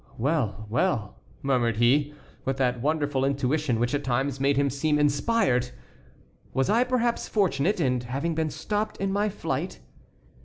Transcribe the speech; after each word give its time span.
"Well! 0.17 0.65
well!" 0.67 1.21
murmured 1.43 1.77
he, 1.77 2.15
with 2.43 2.57
that 2.57 2.81
wonderful 2.81 3.23
intuition 3.23 3.79
which 3.79 3.93
at 3.93 4.03
times 4.03 4.39
made 4.39 4.57
him 4.57 4.71
seem 4.71 4.97
inspired, 4.97 5.69
"was 6.55 6.71
I 6.71 6.83
perhaps 6.83 7.27
fortunate 7.27 7.79
in 7.79 8.01
having 8.01 8.33
been 8.33 8.49
stopped 8.49 8.97
in 8.97 9.13
my 9.13 9.29
flight?" 9.29 9.79